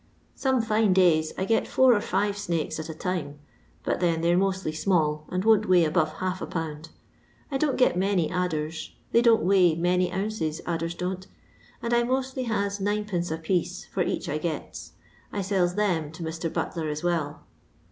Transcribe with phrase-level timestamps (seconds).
[0.33, 3.37] Some fine days I get four or five snakes at a time;
[3.83, 6.89] but then they 're mostly small, and won't weigh above half a pound.
[7.51, 11.27] I don't get many adders— they don't weigh many ounces, adders don't—
[11.83, 13.29] and I mostly has 9d.
[13.31, 14.93] a piece for ench I gets.
[15.31, 16.51] I sells ih^m to Mr.
[16.51, 17.43] Butler as well.